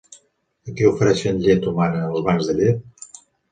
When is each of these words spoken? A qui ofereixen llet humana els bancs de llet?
A 0.69 0.73
qui 0.79 0.87
ofereixen 0.91 1.43
llet 1.45 1.69
humana 1.73 2.01
els 2.09 2.27
bancs 2.31 2.51
de 2.51 2.59
llet? 2.63 3.23